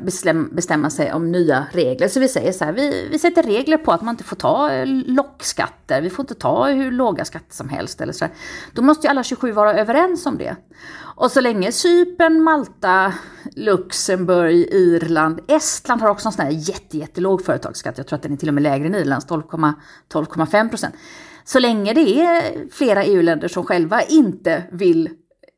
bestämma 0.51 0.89
sig 0.89 1.13
om 1.13 1.31
nya 1.31 1.65
regler, 1.71 2.07
så 2.07 2.19
vi 2.19 2.27
säger 2.27 2.51
så 2.51 2.65
här, 2.65 2.73
vi, 2.73 3.07
vi 3.11 3.19
sätter 3.19 3.43
regler 3.43 3.77
på 3.77 3.91
att 3.91 4.01
man 4.01 4.13
inte 4.13 4.23
får 4.23 4.35
ta 4.35 4.71
eh, 4.71 4.85
lockskatter, 4.87 6.01
vi 6.01 6.09
får 6.09 6.23
inte 6.23 6.35
ta 6.35 6.67
hur 6.67 6.91
låga 6.91 7.25
skatter 7.25 7.53
som 7.55 7.69
helst 7.69 8.01
eller 8.01 8.13
så 8.13 8.25
här. 8.25 8.33
Då 8.73 8.81
måste 8.81 9.07
ju 9.07 9.11
alla 9.11 9.23
27 9.23 9.51
vara 9.51 9.73
överens 9.73 10.25
om 10.25 10.37
det. 10.37 10.55
Och 10.99 11.31
så 11.31 11.41
länge 11.41 11.71
Cypern, 11.71 12.41
Malta, 12.41 13.13
Luxemburg, 13.55 14.55
Irland, 14.55 15.39
Estland 15.47 16.01
har 16.01 16.09
också 16.09 16.27
en 16.27 16.33
sån 16.33 16.45
här 16.45 16.51
jätte, 16.51 16.97
jättelåg 16.97 17.45
företagsskatt, 17.45 17.97
jag 17.97 18.07
tror 18.07 18.17
att 18.17 18.23
den 18.23 18.33
är 18.33 18.37
till 18.37 18.47
och 18.47 18.53
med 18.53 18.63
lägre 18.63 18.87
än 18.87 18.95
Irlands, 18.95 19.27
12,5 19.27 20.69
procent. 20.69 20.95
Så 21.43 21.59
länge 21.59 21.93
det 21.93 22.21
är 22.21 22.69
flera 22.71 23.03
EU-länder 23.03 23.47
som 23.47 23.63
själva 23.63 24.01
inte 24.01 24.63
vill 24.71 25.09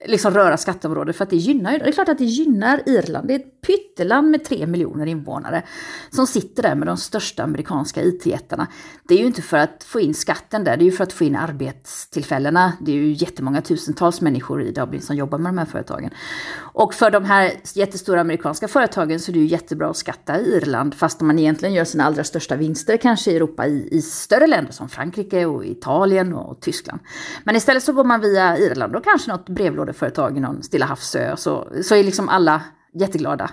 liksom 0.06 0.34
röra 0.34 0.58
skatteområdet 0.58 1.16
för 1.16 1.24
att 1.24 1.30
det 1.30 1.36
gynnar 1.36 1.72
ju. 1.72 1.78
Det 1.78 1.88
är 1.88 1.92
klart 1.92 2.10
att 2.10 2.18
det 2.18 2.26
gynnar 2.26 2.82
Irland. 2.86 3.28
Det 3.28 3.34
är 3.34 3.40
ett 3.40 3.62
pytteland 3.62 4.32
med 4.32 4.46
tre 4.46 4.68
miljoner 4.68 5.06
invånare 5.06 5.64
som 6.10 6.28
sitter 6.28 6.64
där 6.64 6.76
med 6.76 6.88
de 6.88 6.98
största 6.98 7.44
amerikanska 7.44 8.04
IT-jättarna. 8.04 8.68
Det 9.08 9.14
är 9.14 9.20
ju 9.20 9.26
inte 9.26 9.42
för 9.42 9.58
att 9.58 9.84
få 9.84 10.00
in 10.00 10.14
skatten 10.14 10.64
där, 10.64 10.78
det 10.78 10.84
är 10.84 10.86
ju 10.86 10.92
för 10.92 11.04
att 11.04 11.14
få 11.14 11.24
in 11.24 11.36
arbetstillfällena. 11.36 12.74
Det 12.82 12.92
är 12.92 12.96
ju 12.96 13.12
jättemånga 13.12 13.62
tusentals 13.62 14.22
människor 14.22 14.64
i 14.64 14.72
Dublin 14.72 15.02
som 15.02 15.16
jobbar 15.16 15.38
med 15.38 15.50
de 15.50 15.58
här 15.58 15.66
företagen. 15.66 16.10
Och 16.58 16.94
för 16.94 17.12
de 17.12 17.26
här 17.26 17.52
jättestora 17.74 18.22
amerikanska 18.22 18.68
företagen 18.68 19.20
så 19.20 19.32
är 19.32 19.34
det 19.34 19.40
ju 19.40 19.46
jättebra 19.46 19.90
att 19.90 19.98
skatta 19.98 20.40
i 20.40 20.44
Irland, 20.44 20.96
fast 20.96 21.22
man 21.22 21.40
egentligen 21.40 21.74
gör 21.76 21.86
sina 21.86 22.04
allra 22.04 22.24
största 22.24 22.56
vinster 22.56 22.98
kanske 22.98 23.32
i 23.32 23.36
Europa 23.36 23.68
i, 23.68 23.88
i 23.92 24.02
större 24.02 24.48
länder 24.48 24.72
som 24.72 24.90
Frankrike 24.90 25.46
och 25.46 25.66
Italien 25.66 26.34
och 26.34 26.60
Tyskland. 26.62 27.00
Men 27.44 27.56
istället 27.56 27.84
så 27.84 27.94
går 27.94 28.04
man 28.04 28.22
via 28.22 28.58
Irland 28.58 28.96
och 28.96 29.04
kanske 29.04 29.32
något 29.32 29.50
brevlåde 29.50 29.91
företag 29.94 30.38
i 30.38 30.40
någon 30.40 30.64
Stilla 30.64 30.86
havsö 30.86 31.38
så, 31.38 31.68
så 31.84 31.96
är 31.96 32.04
liksom 32.04 32.30
alla 32.30 32.62
jätteglada. 33.00 33.50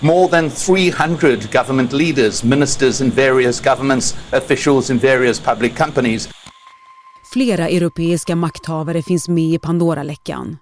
More 0.00 0.28
than 0.28 0.50
300 0.50 1.36
government 1.52 1.92
leaders, 1.92 2.44
ministers 2.44 3.00
in 3.00 3.10
various 3.10 3.60
governments, 3.60 4.16
officials 4.32 4.90
in 4.90 4.98
various 4.98 5.40
public 5.40 5.76
companies. 5.76 6.28
Flera 7.32 7.68
europeiska 7.68 8.36
makthavare 8.36 9.02
finns 9.02 9.28
med 9.28 9.44
i 9.44 9.58
Pandora-läckan. 9.58 10.56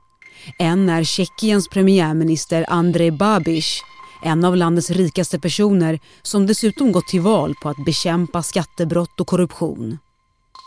En 0.58 0.88
är 0.88 1.04
Tjeckiens 1.04 1.68
premiärminister 1.68 2.64
Andrej 2.68 3.10
Babiš, 3.10 3.82
en 4.22 4.44
av 4.44 4.56
landets 4.56 4.90
rikaste 4.90 5.38
personer 5.38 6.00
som 6.22 6.46
dessutom 6.46 6.92
gått 6.92 7.08
till 7.08 7.20
val 7.20 7.54
på 7.62 7.68
att 7.68 7.84
bekämpa 7.84 8.42
skattebrott 8.42 9.20
och 9.20 9.26
korruption. 9.26 9.98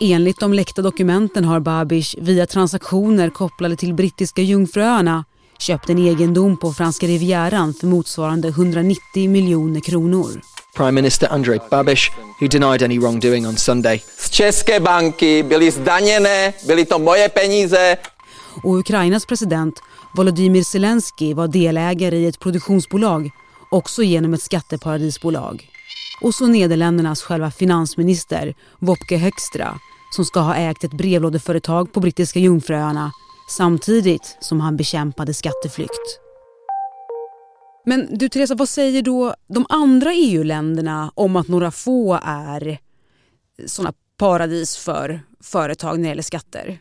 Enligt 0.01 0.39
de 0.39 0.53
läckta 0.53 0.81
dokumenten 0.81 1.45
har 1.45 1.59
Babiš 1.59 2.15
via 2.19 2.45
transaktioner 2.45 3.29
kopplade 3.29 3.75
till 3.75 3.93
brittiska 3.93 4.41
Jungfruöarna 4.41 5.25
köpt 5.57 5.89
en 5.89 5.99
egendom 5.99 6.57
på 6.57 6.73
franska 6.73 7.07
rivieran 7.07 7.73
för 7.73 7.87
motsvarande 7.87 8.47
190 8.47 9.29
miljoner 9.29 9.79
kronor. 9.79 10.41
Prime 10.75 10.91
Minister 10.91 11.33
Andrej 11.33 11.59
Babiš, 11.69 12.11
who 12.41 12.47
denied 12.47 12.83
any 12.83 12.99
wrongdoing 12.99 13.47
on 13.47 13.57
Sunday. 13.57 14.01
České 14.29 14.79
banky 14.79 15.43
byly 15.43 15.71
zdaněné, 15.71 16.53
byly 16.67 16.85
to 16.85 16.99
moje 16.99 17.29
peníze. 17.29 17.97
Och 18.63 18.77
Ukrainas 18.79 19.25
president 19.25 19.79
Volodymyr 20.15 20.63
Zelensky 20.63 21.33
var 21.33 21.47
delägare 21.47 22.17
i 22.17 22.27
ett 22.27 22.39
produktionsbolag, 22.39 23.29
också 23.69 24.03
genom 24.03 24.33
ett 24.33 24.41
skatteparadisbolag. 24.41 25.69
Och 26.21 26.33
så 26.35 26.47
Nederländernas 26.47 27.21
själva 27.21 27.51
finansminister 27.51 28.53
Wopke 28.79 29.17
Hoekstra 29.17 29.79
som 30.15 30.25
ska 30.25 30.39
ha 30.39 30.55
ägt 30.55 30.83
ett 30.83 30.93
brevlådeföretag 30.93 31.93
på 31.93 31.99
brittiska 31.99 32.39
Jungfruöarna 32.39 33.11
samtidigt 33.49 34.38
som 34.39 34.59
han 34.59 34.77
bekämpade 34.77 35.33
skatteflykt. 35.33 36.19
Men 37.85 38.17
du 38.17 38.29
Teresa, 38.29 38.55
vad 38.55 38.69
säger 38.69 39.01
då 39.01 39.35
de 39.47 39.65
andra 39.69 40.13
EU-länderna 40.13 41.11
om 41.15 41.35
att 41.35 41.47
några 41.47 41.71
få 41.71 42.19
är 42.23 42.79
sådana 43.65 43.93
paradis 44.17 44.77
för 44.77 45.21
företag 45.43 45.97
när 45.97 46.03
det 46.03 46.09
gäller 46.09 46.23
skatter? 46.23 46.79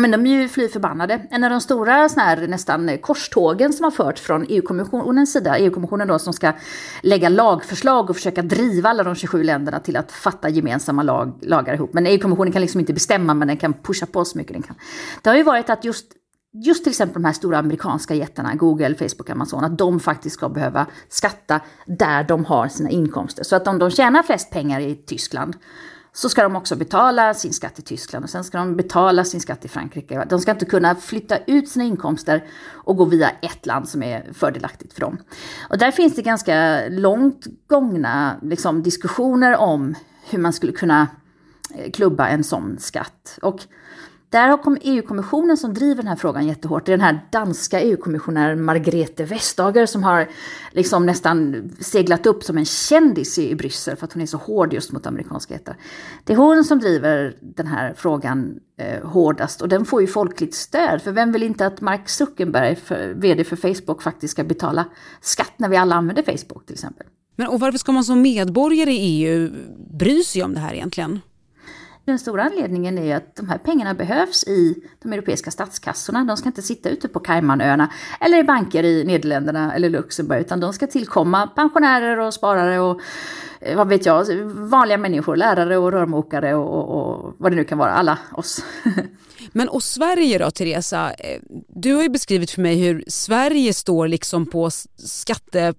Men 0.00 0.10
de 0.10 0.26
är 0.26 0.42
ju 0.42 0.48
fly 0.48 0.68
förbannade. 0.68 1.26
En 1.30 1.44
av 1.44 1.50
de 1.50 1.60
stora 1.60 2.08
såna 2.08 2.22
här, 2.22 2.46
nästan 2.46 2.98
korstågen 2.98 3.72
som 3.72 3.84
har 3.84 3.90
förts 3.90 4.20
från 4.22 4.46
EU-kommissionens 4.48 5.32
sida, 5.32 5.58
EU-kommissionen 5.58 6.08
då 6.08 6.18
som 6.18 6.32
ska 6.32 6.52
lägga 7.02 7.28
lagförslag 7.28 8.10
och 8.10 8.16
försöka 8.16 8.42
driva 8.42 8.88
alla 8.88 9.02
de 9.02 9.14
27 9.14 9.42
länderna 9.42 9.80
till 9.80 9.96
att 9.96 10.12
fatta 10.12 10.48
gemensamma 10.48 11.02
lag, 11.02 11.38
lagar 11.42 11.74
ihop. 11.74 11.92
Men 11.92 12.06
EU-kommissionen 12.06 12.52
kan 12.52 12.62
liksom 12.62 12.80
inte 12.80 12.92
bestämma 12.92 13.34
men 13.34 13.48
den 13.48 13.56
kan 13.56 13.72
pusha 13.72 14.06
på 14.06 14.24
så 14.24 14.38
mycket 14.38 14.52
den 14.52 14.62
kan. 14.62 14.76
Det 15.22 15.30
har 15.30 15.36
ju 15.36 15.42
varit 15.42 15.70
att 15.70 15.84
just 15.84 16.06
just 16.54 16.84
till 16.84 16.90
exempel 16.90 17.22
de 17.22 17.24
här 17.24 17.32
stora 17.32 17.58
amerikanska 17.58 18.14
jättarna, 18.14 18.54
Google, 18.54 18.94
Facebook, 18.94 19.30
Amazon, 19.30 19.64
att 19.64 19.78
de 19.78 20.00
faktiskt 20.00 20.34
ska 20.34 20.48
behöva 20.48 20.86
skatta 21.08 21.60
där 21.86 22.24
de 22.24 22.44
har 22.44 22.68
sina 22.68 22.90
inkomster. 22.90 23.44
Så 23.44 23.56
att 23.56 23.68
om 23.68 23.78
de 23.78 23.90
tjänar 23.90 24.22
flest 24.22 24.50
pengar 24.50 24.80
i 24.80 24.94
Tyskland 24.94 25.56
så 26.16 26.28
ska 26.28 26.42
de 26.42 26.56
också 26.56 26.76
betala 26.76 27.34
sin 27.34 27.52
skatt 27.52 27.78
i 27.78 27.82
Tyskland 27.82 28.24
och 28.24 28.30
sen 28.30 28.44
ska 28.44 28.58
de 28.58 28.76
betala 28.76 29.24
sin 29.24 29.40
skatt 29.40 29.64
i 29.64 29.68
Frankrike. 29.68 30.24
De 30.28 30.40
ska 30.40 30.50
inte 30.50 30.64
kunna 30.64 30.94
flytta 30.94 31.38
ut 31.46 31.68
sina 31.68 31.84
inkomster 31.84 32.44
och 32.70 32.96
gå 32.96 33.04
via 33.04 33.30
ett 33.30 33.66
land 33.66 33.88
som 33.88 34.02
är 34.02 34.32
fördelaktigt 34.32 34.92
för 34.92 35.00
dem. 35.00 35.18
Och 35.68 35.78
där 35.78 35.90
finns 35.90 36.14
det 36.14 36.22
ganska 36.22 36.82
långt 36.88 37.46
gångna 37.66 38.36
liksom, 38.42 38.82
diskussioner 38.82 39.56
om 39.56 39.94
hur 40.30 40.38
man 40.38 40.52
skulle 40.52 40.72
kunna 40.72 41.08
eh, 41.74 41.90
klubba 41.90 42.28
en 42.28 42.44
sån 42.44 42.78
skatt. 42.78 43.38
Och 43.42 43.60
där 44.34 44.48
har 44.48 44.78
EU-kommissionen 44.82 45.56
som 45.56 45.74
driver 45.74 46.02
den 46.02 46.06
här 46.06 46.16
frågan 46.16 46.46
jättehårt, 46.46 46.86
det 46.86 46.92
är 46.92 46.96
den 46.96 47.06
här 47.06 47.20
danska 47.30 47.80
EU-kommissionären 47.80 48.64
Margrethe 48.64 49.24
Vestager 49.24 49.86
som 49.86 50.02
har 50.02 50.28
liksom 50.72 51.06
nästan 51.06 51.70
seglat 51.80 52.26
upp 52.26 52.44
som 52.44 52.58
en 52.58 52.64
kändis 52.64 53.38
i 53.38 53.54
Bryssel 53.54 53.96
för 53.96 54.04
att 54.04 54.12
hon 54.12 54.22
är 54.22 54.26
så 54.26 54.36
hård 54.36 54.72
just 54.72 54.92
mot 54.92 55.06
amerikanska 55.06 55.54
jättar. 55.54 55.76
Det 56.24 56.32
är 56.32 56.36
hon 56.36 56.64
som 56.64 56.78
driver 56.78 57.36
den 57.40 57.66
här 57.66 57.94
frågan 57.96 58.60
eh, 58.78 59.08
hårdast 59.08 59.62
och 59.62 59.68
den 59.68 59.84
får 59.84 60.00
ju 60.00 60.06
folkligt 60.06 60.54
stöd. 60.54 61.02
För 61.02 61.12
vem 61.12 61.32
vill 61.32 61.42
inte 61.42 61.66
att 61.66 61.80
Mark 61.80 62.08
Zuckerberg, 62.08 62.76
för, 62.76 63.14
vd 63.14 63.44
för 63.44 63.56
Facebook, 63.56 64.02
faktiskt 64.02 64.32
ska 64.32 64.44
betala 64.44 64.84
skatt 65.20 65.52
när 65.56 65.68
vi 65.68 65.76
alla 65.76 65.94
använder 65.94 66.22
Facebook 66.22 66.66
till 66.66 66.74
exempel? 66.74 67.06
Men 67.36 67.48
och 67.48 67.60
varför 67.60 67.78
ska 67.78 67.92
man 67.92 68.04
som 68.04 68.22
medborgare 68.22 68.92
i 68.92 68.98
EU 68.98 69.50
bry 69.98 70.22
sig 70.22 70.42
om 70.42 70.54
det 70.54 70.60
här 70.60 70.74
egentligen? 70.74 71.20
Den 72.04 72.18
stora 72.18 72.42
anledningen 72.42 72.98
är 72.98 73.16
att 73.16 73.36
de 73.36 73.48
här 73.48 73.58
pengarna 73.58 73.94
behövs 73.94 74.44
i 74.44 74.74
de 75.02 75.12
europeiska 75.12 75.50
statskassorna. 75.50 76.24
De 76.24 76.36
ska 76.36 76.48
inte 76.48 76.62
sitta 76.62 76.88
ute 76.88 77.08
på 77.08 77.20
Caymanöarna 77.20 77.92
eller 78.20 78.38
i 78.38 78.44
banker 78.44 78.84
i 78.84 79.04
Nederländerna 79.04 79.74
eller 79.74 79.90
Luxemburg, 79.90 80.40
utan 80.40 80.60
de 80.60 80.72
ska 80.72 80.86
tillkomma 80.86 81.46
pensionärer 81.46 82.18
och 82.18 82.34
sparare 82.34 82.80
och 82.80 83.00
eh, 83.60 83.76
vad 83.76 83.88
vet 83.88 84.06
jag, 84.06 84.24
vanliga 84.44 84.98
människor, 84.98 85.36
lärare 85.36 85.76
och 85.76 85.92
rörmokare 85.92 86.54
och, 86.54 86.74
och, 86.74 87.24
och 87.24 87.34
vad 87.38 87.52
det 87.52 87.56
nu 87.56 87.64
kan 87.64 87.78
vara, 87.78 87.92
alla 87.92 88.18
oss. 88.32 88.64
Men 89.52 89.68
och 89.68 89.82
Sverige 89.82 90.38
då 90.38 90.50
Teresa, 90.50 91.12
eh, 91.12 91.40
du 91.68 91.94
har 91.94 92.02
ju 92.02 92.08
beskrivit 92.08 92.50
för 92.50 92.62
mig 92.62 92.76
hur 92.76 93.04
Sverige 93.06 93.74
står 93.74 94.08
liksom 94.08 94.46
på 94.46 94.70
skatte 94.96 95.74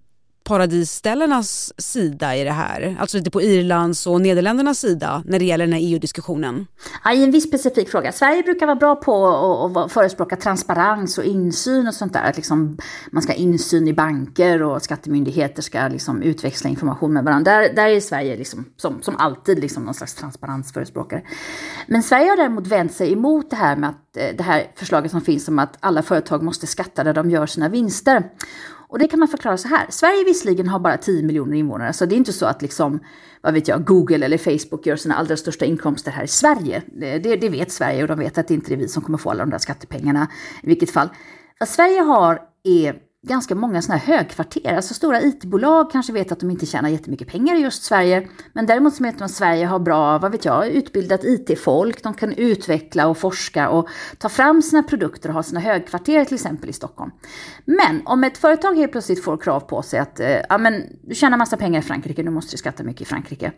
paradisställenas 0.45 1.73
sida 1.77 2.35
i 2.35 2.43
det 2.43 2.51
här? 2.51 2.97
Alltså 2.99 3.17
lite 3.17 3.31
på 3.31 3.41
Irlands 3.41 4.07
och 4.07 4.21
Nederländernas 4.21 4.79
sida 4.79 5.23
när 5.25 5.39
det 5.39 5.45
gäller 5.45 5.65
den 5.65 5.73
här 5.73 5.81
EU-diskussionen? 5.81 6.67
Ja, 7.03 7.13
i 7.13 7.23
en 7.23 7.31
viss 7.31 7.43
specifik 7.43 7.89
fråga. 7.89 8.11
Sverige 8.11 8.43
brukar 8.43 8.65
vara 8.65 8.75
bra 8.75 8.95
på 8.95 9.25
att 9.75 9.91
förespråka 9.91 10.35
transparens 10.35 11.17
och 11.17 11.23
insyn 11.23 11.87
och 11.87 11.93
sånt 11.93 12.13
där. 12.13 12.23
Att 12.23 12.35
liksom, 12.35 12.77
man 13.11 13.23
ska 13.23 13.31
ha 13.31 13.37
insyn 13.37 13.87
i 13.87 13.93
banker 13.93 14.63
och 14.63 14.81
skattemyndigheter 14.81 15.61
ska 15.61 15.87
liksom 15.87 16.21
utväxla 16.21 16.69
information 16.69 17.13
med 17.13 17.23
varandra. 17.23 17.51
Där, 17.51 17.73
där 17.73 17.87
är 17.87 17.99
Sverige 17.99 18.37
liksom, 18.37 18.65
som, 18.77 19.01
som 19.01 19.15
alltid 19.17 19.59
liksom 19.59 19.83
någon 19.83 19.93
slags 19.93 20.15
transparensförespråkare. 20.15 21.21
Men 21.87 22.03
Sverige 22.03 22.29
har 22.29 22.37
däremot 22.37 22.67
vänt 22.67 22.93
sig 22.93 23.13
emot 23.13 23.49
det 23.49 23.55
här 23.55 23.75
med 23.75 23.89
att 23.89 24.17
eh, 24.17 24.35
det 24.37 24.43
här 24.43 24.71
förslaget 24.75 25.11
som 25.11 25.21
finns 25.21 25.47
om 25.47 25.59
att 25.59 25.77
alla 25.79 26.01
företag 26.01 26.43
måste 26.43 26.67
skatta 26.67 27.03
där 27.03 27.13
de 27.13 27.29
gör 27.29 27.45
sina 27.45 27.69
vinster. 27.69 28.23
Och 28.87 28.99
det 28.99 29.07
kan 29.07 29.19
man 29.19 29.27
förklara 29.27 29.57
så 29.57 29.67
här. 29.67 29.85
Sverige 29.89 30.23
visserligen 30.23 30.67
har 30.67 30.79
bara 30.79 30.97
10 30.97 31.23
miljoner 31.23 31.57
invånare, 31.57 31.93
så 31.93 32.05
det 32.05 32.15
är 32.15 32.17
inte 32.17 32.33
så 32.33 32.45
att 32.45 32.61
liksom, 32.61 32.99
vad 33.41 33.53
vet 33.53 33.67
jag, 33.67 33.85
Google 33.85 34.25
eller 34.25 34.37
Facebook 34.37 34.85
gör 34.85 34.95
sina 34.95 35.15
allra 35.15 35.37
största 35.37 35.65
inkomster 35.65 36.11
här 36.11 36.23
i 36.23 36.27
Sverige. 36.27 36.81
Det, 37.19 37.35
det 37.35 37.49
vet 37.49 37.71
Sverige 37.71 38.01
och 38.01 38.07
de 38.07 38.19
vet 38.19 38.37
att 38.37 38.47
det 38.47 38.53
inte 38.53 38.73
är 38.73 38.77
vi 38.77 38.87
som 38.87 39.03
kommer 39.03 39.17
få 39.17 39.29
alla 39.31 39.43
de 39.43 39.49
där 39.49 39.57
skattepengarna 39.57 40.27
i 40.63 40.67
vilket 40.67 40.91
fall. 40.91 41.09
Vad 41.59 41.69
Sverige 41.69 42.01
har 42.01 42.41
är 42.63 42.95
ganska 43.27 43.55
många 43.55 43.81
sådana 43.81 43.99
här 43.99 44.17
högkvarter. 44.17 44.75
Alltså 44.75 44.93
stora 44.93 45.21
IT-bolag 45.21 45.91
kanske 45.91 46.13
vet 46.13 46.31
att 46.31 46.39
de 46.39 46.51
inte 46.51 46.65
tjänar 46.65 46.89
jättemycket 46.89 47.27
pengar 47.27 47.55
i 47.55 47.59
just 47.59 47.83
Sverige. 47.83 48.27
Men 48.53 48.65
däremot 48.65 48.95
så 48.95 49.03
vet 49.03 49.19
man 49.19 49.25
att 49.25 49.31
Sverige 49.31 49.65
har 49.65 49.79
bra, 49.79 50.17
vad 50.17 50.31
vet 50.31 50.45
jag, 50.45 50.67
utbildat 50.67 51.23
IT-folk. 51.23 52.03
De 52.03 52.13
kan 52.13 52.33
utveckla 52.33 53.07
och 53.07 53.17
forska 53.17 53.69
och 53.69 53.89
ta 54.17 54.29
fram 54.29 54.61
sina 54.61 54.83
produkter 54.83 55.29
och 55.29 55.35
ha 55.35 55.43
sina 55.43 55.59
högkvarter 55.59 56.25
till 56.25 56.35
exempel 56.35 56.69
i 56.69 56.73
Stockholm. 56.73 57.11
Men 57.65 58.01
om 58.05 58.23
ett 58.23 58.37
företag 58.37 58.75
helt 58.75 58.91
plötsligt 58.91 59.23
får 59.23 59.37
krav 59.37 59.59
på 59.59 59.81
sig 59.81 59.99
att 59.99 60.19
eh, 60.19 60.37
ja, 60.49 60.57
men, 60.57 60.83
du 61.01 61.15
tjänar 61.15 61.37
massa 61.37 61.57
pengar 61.57 61.79
i 61.79 61.83
Frankrike, 61.83 62.23
nu 62.23 62.31
måste 62.31 62.53
du 62.53 62.57
skatta 62.57 62.83
mycket 62.83 63.01
i 63.01 63.05
Frankrike. 63.05 63.51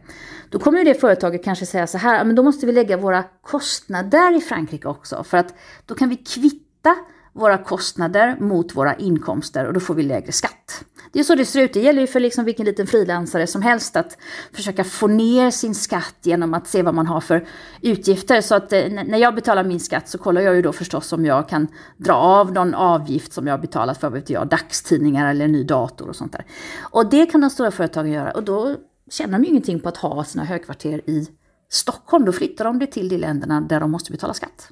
Då 0.49 0.59
kommer 0.59 0.79
ju 0.79 0.85
det 0.85 1.01
företaget 1.01 1.43
kanske 1.43 1.65
säga 1.65 1.87
så 1.87 1.97
här, 1.97 2.17
ja, 2.17 2.23
men 2.23 2.35
då 2.35 2.43
måste 2.43 2.65
vi 2.65 2.71
lägga 2.71 2.97
våra 2.97 3.23
kostnader 3.41 4.37
i 4.37 4.41
Frankrike 4.41 4.87
också. 4.87 5.23
För 5.23 5.37
att 5.37 5.53
då 5.85 5.95
kan 5.95 6.09
vi 6.09 6.15
kvitta 6.15 6.95
våra 7.37 7.57
kostnader 7.57 8.37
mot 8.39 8.75
våra 8.75 8.95
inkomster 8.95 9.65
och 9.65 9.73
då 9.73 9.79
får 9.79 9.95
vi 9.95 10.03
lägre 10.03 10.31
skatt. 10.31 10.83
Det 11.11 11.19
är 11.19 11.23
så 11.23 11.35
det 11.35 11.45
ser 11.45 11.61
ut. 11.61 11.73
Det 11.73 11.79
gäller 11.79 12.01
ju 12.01 12.07
för 12.07 12.19
liksom 12.19 12.45
vilken 12.45 12.65
liten 12.65 12.87
frilansare 12.87 13.47
som 13.47 13.61
helst 13.61 13.95
att 13.95 14.17
försöka 14.53 14.83
få 14.83 15.07
ner 15.07 15.51
sin 15.51 15.75
skatt 15.75 16.15
genom 16.21 16.53
att 16.53 16.67
se 16.67 16.81
vad 16.81 16.93
man 16.93 17.07
har 17.07 17.21
för 17.21 17.47
utgifter. 17.81 18.41
Så 18.41 18.55
att 18.55 18.73
eh, 18.73 18.89
när 18.89 19.17
jag 19.17 19.35
betalar 19.35 19.63
min 19.63 19.79
skatt 19.79 20.09
så 20.09 20.17
kollar 20.17 20.41
jag 20.41 20.55
ju 20.55 20.61
då 20.61 20.73
förstås 20.73 21.13
om 21.13 21.25
jag 21.25 21.49
kan 21.49 21.67
dra 21.97 22.13
av 22.13 22.51
någon 22.53 22.73
avgift 22.73 23.33
som 23.33 23.47
jag 23.47 23.53
har 23.53 23.59
betalat 23.59 23.97
för, 23.97 24.09
vet 24.09 24.29
jag, 24.29 24.47
dagstidningar 24.47 25.29
eller 25.29 25.45
en 25.45 25.51
ny 25.51 25.63
dator 25.63 26.09
och 26.09 26.15
sånt 26.15 26.31
där. 26.31 26.45
Och 26.81 27.09
det 27.09 27.25
kan 27.25 27.41
de 27.41 27.49
stora 27.49 27.71
företagen 27.71 28.11
göra 28.11 28.31
och 28.31 28.43
då 28.43 28.75
tjänar 29.11 29.39
de 29.39 29.43
ju 29.43 29.49
ingenting 29.49 29.79
på 29.79 29.89
att 29.89 29.97
ha 29.97 30.23
sina 30.23 30.43
högkvarter 30.43 31.09
i 31.09 31.27
Stockholm. 31.69 32.25
Då 32.25 32.31
flyttar 32.31 32.65
de 32.65 32.79
det 32.79 32.87
till 32.87 33.09
de 33.09 33.17
länderna 33.17 33.61
där 33.61 33.79
de 33.79 33.91
måste 33.91 34.11
betala 34.11 34.33
skatt. 34.33 34.69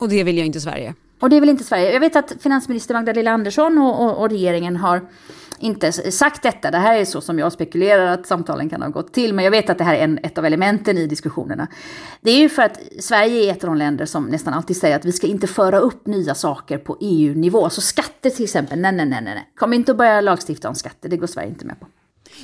Och 0.00 0.08
det 0.08 0.24
vill 0.24 0.38
jag 0.38 0.46
inte 0.46 0.60
Sverige. 0.60 0.94
Och 1.20 1.30
det 1.30 1.36
är 1.36 1.40
väl 1.40 1.48
inte 1.48 1.64
Sverige. 1.64 1.92
Jag 1.92 2.00
vet 2.00 2.16
att 2.16 2.32
finansminister 2.40 2.94
Magdalena 2.94 3.30
Andersson 3.30 3.78
och, 3.78 4.04
och, 4.04 4.20
och, 4.20 4.30
regeringen 4.30 4.76
har 4.76 5.00
inte 5.58 5.92
sagt 5.92 6.42
detta. 6.42 6.70
Det 6.70 6.78
här 6.78 6.96
är 6.96 7.04
så 7.04 7.20
som 7.20 7.38
jag 7.38 7.52
spekulerar 7.52 8.06
att 8.06 8.26
samtalen 8.26 8.68
kan 8.68 8.82
ha 8.82 8.88
gått 8.88 9.12
till. 9.12 9.34
Men 9.34 9.44
jag 9.44 9.50
vet 9.50 9.70
att 9.70 9.78
det 9.78 9.84
här 9.84 9.94
är 9.94 10.04
en, 10.04 10.18
ett 10.22 10.38
av 10.38 10.44
elementen 10.44 10.98
i 10.98 11.06
diskussionerna. 11.06 11.66
Det 12.20 12.30
är 12.30 12.38
ju 12.38 12.48
för 12.48 12.62
att 12.62 12.80
Sverige 13.00 13.44
är 13.44 13.52
ett 13.52 13.64
av 13.64 13.70
de 13.70 13.76
länder 13.76 14.06
som 14.06 14.24
nästan 14.24 14.54
alltid 14.54 14.76
säger 14.76 14.96
att 14.96 15.04
vi 15.04 15.12
ska 15.12 15.26
inte 15.26 15.46
föra 15.46 15.78
upp 15.78 16.06
nya 16.06 16.34
saker 16.34 16.78
på 16.78 16.96
EU-nivå. 17.00 17.70
Så 17.70 17.80
skatter 17.80 18.30
till 18.30 18.44
exempel, 18.44 18.78
nej, 18.78 18.92
nej, 18.92 19.06
nej, 19.06 19.22
nej. 19.24 19.50
Kom 19.56 19.72
inte 19.72 19.92
och 19.92 19.98
börja 19.98 20.20
lagstifta 20.20 20.68
om 20.68 20.74
skatter, 20.74 21.08
det 21.08 21.16
går 21.16 21.26
Sverige 21.26 21.48
inte 21.48 21.66
med 21.66 21.80
på. 21.80 21.86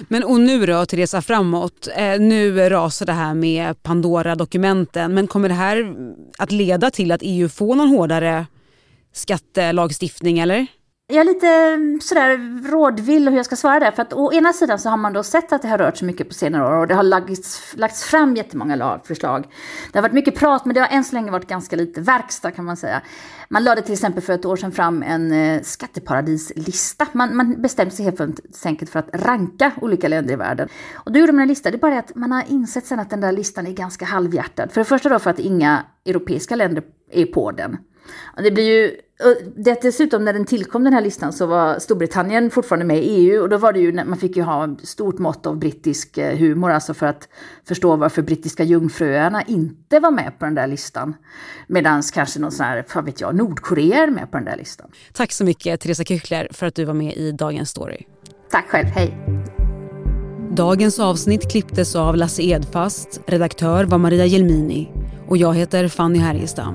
Men 0.09 0.25
och 0.25 0.41
nu 0.41 0.67
då 0.67 0.87
Teresa 0.87 1.23
framåt, 1.23 1.89
eh, 1.97 2.21
nu 2.21 2.69
rasar 2.69 3.07
det 3.07 3.13
här 3.13 3.35
med 3.35 3.83
Pandora-dokumenten 3.83 5.15
men 5.15 5.27
kommer 5.27 5.49
det 5.49 5.55
här 5.55 5.95
att 6.39 6.53
leda 6.53 6.91
till 6.91 7.13
att 7.13 7.21
EU 7.23 7.49
får 7.49 7.75
någon 7.75 7.89
hårdare 7.89 8.47
skattelagstiftning 9.13 10.39
eller? 10.39 10.67
jag 11.13 11.21
är 11.21 11.25
lite 11.25 11.49
mm, 11.49 12.01
sådär 12.01 12.63
rådvill 12.71 13.29
hur 13.29 13.37
jag 13.37 13.47
ska 13.47 13.57
svara 13.57 13.81
där. 13.81 13.91
För 13.91 14.03
att 14.03 14.13
å 14.13 14.33
ena 14.33 14.53
sidan 14.53 14.79
så 14.79 14.89
har 14.89 14.97
man 14.97 15.13
då 15.13 15.23
sett 15.23 15.53
att 15.53 15.63
det 15.63 15.69
har 15.69 15.79
rört 15.79 15.97
sig 15.97 16.07
mycket 16.07 16.29
på 16.29 16.35
senare 16.35 16.65
år 16.65 16.81
och 16.81 16.87
det 16.87 16.95
har 16.95 17.03
lagts, 17.03 17.75
lagts 17.77 18.05
fram 18.05 18.37
jättemånga 18.37 18.77
lagförslag. 18.77 19.47
Det 19.93 19.99
har 19.99 20.03
varit 20.03 20.13
mycket 20.13 20.35
prat 20.35 20.65
men 20.65 20.75
det 20.75 20.81
har 20.81 20.89
än 20.89 21.05
så 21.05 21.15
länge 21.15 21.31
varit 21.31 21.49
ganska 21.49 21.77
lite 21.77 22.01
verkstad 22.01 22.51
kan 22.51 22.65
man 22.65 22.77
säga. 22.77 23.03
Man 23.49 23.65
lade 23.65 23.83
till 23.83 23.93
exempel 23.93 24.23
för 24.23 24.33
ett 24.33 24.45
år 24.45 24.57
sedan 24.57 24.73
fram 24.73 25.03
en 25.03 25.33
eh, 25.33 25.63
skatteparadislista. 25.63 27.07
Man, 27.13 27.37
man 27.37 27.63
bestämde 27.63 27.95
sig 27.95 28.05
helt 28.05 28.21
enkelt 28.65 28.91
för 28.91 28.99
att 28.99 29.09
ranka 29.13 29.73
olika 29.81 30.09
länder 30.09 30.33
i 30.33 30.37
världen. 30.37 30.69
Och 30.95 31.13
då 31.13 31.19
gjorde 31.19 31.33
man 31.33 31.43
en 31.43 31.49
lista, 31.49 31.71
det 31.71 31.77
är 31.77 31.79
bara 31.79 31.93
det 31.95 31.99
att 31.99 32.15
man 32.15 32.33
har 32.33 32.45
insett 32.49 32.87
sen 32.87 33.01
att 33.01 33.11
den 33.11 33.21
där 33.21 33.33
listan 33.33 33.67
är 33.67 33.73
ganska 33.73 34.05
halvhjärtad. 34.05 34.73
För 34.73 34.81
det 34.81 34.85
första 34.85 35.09
då 35.09 35.19
för 35.19 35.31
att 35.31 35.39
inga 35.39 35.87
europeiska 36.05 36.57
länder 36.57 36.83
är 37.11 37.27
på 37.27 37.51
den. 37.51 37.77
Det 38.37 38.51
blir 38.51 38.65
ju, 38.65 38.97
det, 39.57 39.83
dessutom 39.83 40.25
när 40.25 40.33
den 40.33 40.45
tillkom 40.45 40.85
den 40.85 40.93
här 40.93 41.01
listan 41.01 41.33
så 41.33 41.47
var 41.47 41.79
Storbritannien 41.79 42.51
fortfarande 42.51 42.87
med 42.87 42.99
i 42.99 43.01
EU 43.01 43.43
och 43.43 43.49
då 43.49 43.57
var 43.57 43.73
det 43.73 43.81
ju, 43.81 43.93
man 43.93 44.19
fick 44.19 44.37
ju 44.37 44.43
ha 44.43 44.77
stort 44.83 45.19
mått 45.19 45.47
av 45.47 45.59
brittisk 45.59 46.19
eh, 46.19 46.39
humor 46.39 46.71
alltså 46.71 46.95
för 46.95 47.07
att 47.07 47.29
förstå 47.69 47.97
varför 47.97 48.23
brittiska 48.23 48.65
jungfruöarna 48.65 49.43
inte 49.43 50.01
var 50.01 50.11
med 50.11 50.39
på 50.39 50.45
den 50.45 50.55
där 50.55 50.67
listan. 50.67 51.15
Medan 51.67 52.03
kanske 52.15 52.41
någon 52.41 52.53
sån 52.53 52.67
här, 52.67 52.85
vad 52.95 53.05
vet 53.05 53.21
jag, 53.21 53.35
Nordkorea 53.35 54.03
är 54.03 54.11
med 54.11 54.31
på 54.31 54.37
den 54.37 54.45
där 54.45 54.57
listan. 54.57 54.91
Tack 55.13 55.33
så 55.33 55.45
mycket 55.45 55.81
Teresa 55.81 56.05
Kyckler 56.05 56.49
för 56.51 56.67
att 56.67 56.75
du 56.75 56.85
var 56.85 56.95
med 56.95 57.17
i 57.17 57.33
Dagens 57.33 57.71
Story. 57.71 58.07
Tack 58.51 58.69
själv, 58.69 58.87
hej. 58.87 59.15
Dagens 60.57 61.01
avsnitt 61.01 61.51
klipptes 61.51 61.97
av 61.97 62.17
Lasse 62.17 62.43
Edfast, 62.43 63.21
redaktör 63.27 63.85
var 63.85 63.99
Maria 63.99 64.27
Jelmini 64.27 64.93
och 65.29 65.37
jag 65.37 65.55
heter 65.55 65.89
Fanny 65.89 66.19
Härgestam. 66.19 66.75